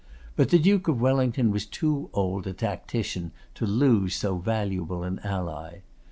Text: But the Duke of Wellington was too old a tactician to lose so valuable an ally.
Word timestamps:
But 0.35 0.49
the 0.49 0.57
Duke 0.57 0.87
of 0.87 0.99
Wellington 0.99 1.51
was 1.51 1.67
too 1.67 2.09
old 2.11 2.47
a 2.47 2.53
tactician 2.53 3.31
to 3.53 3.67
lose 3.67 4.15
so 4.15 4.39
valuable 4.39 5.03
an 5.03 5.19
ally. 5.23 5.81